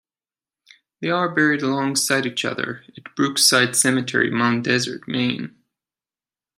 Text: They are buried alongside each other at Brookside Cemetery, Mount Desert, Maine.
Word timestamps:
They 0.99 1.11
are 1.11 1.29
buried 1.29 1.61
alongside 1.61 2.25
each 2.25 2.43
other 2.43 2.83
at 2.97 3.13
Brookside 3.15 3.75
Cemetery, 3.75 4.31
Mount 4.31 4.63
Desert, 4.63 5.07
Maine. 5.07 5.55